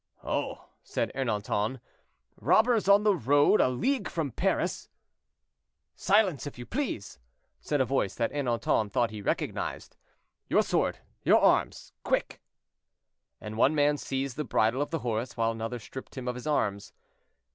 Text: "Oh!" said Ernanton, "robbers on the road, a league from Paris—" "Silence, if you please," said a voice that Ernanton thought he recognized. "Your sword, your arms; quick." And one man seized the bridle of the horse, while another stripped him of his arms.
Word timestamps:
"Oh!" 0.23 0.65
said 0.81 1.11
Ernanton, 1.13 1.79
"robbers 2.35 2.89
on 2.89 3.03
the 3.03 3.15
road, 3.15 3.61
a 3.61 3.67
league 3.69 4.09
from 4.09 4.31
Paris—" 4.31 4.89
"Silence, 5.95 6.47
if 6.47 6.57
you 6.57 6.65
please," 6.65 7.19
said 7.59 7.79
a 7.79 7.85
voice 7.85 8.15
that 8.15 8.31
Ernanton 8.31 8.89
thought 8.89 9.11
he 9.11 9.21
recognized. 9.21 9.97
"Your 10.49 10.63
sword, 10.63 10.97
your 11.23 11.39
arms; 11.39 11.93
quick." 12.03 12.41
And 13.39 13.57
one 13.59 13.75
man 13.75 13.95
seized 13.95 14.37
the 14.37 14.43
bridle 14.43 14.81
of 14.81 14.89
the 14.89 14.99
horse, 15.05 15.37
while 15.37 15.51
another 15.51 15.77
stripped 15.77 16.17
him 16.17 16.27
of 16.27 16.33
his 16.33 16.47
arms. 16.47 16.93